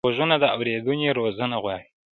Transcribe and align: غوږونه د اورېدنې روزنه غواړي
غوږونه 0.05 0.35
د 0.43 0.45
اورېدنې 0.55 1.09
روزنه 1.19 1.55
غواړي 1.63 1.85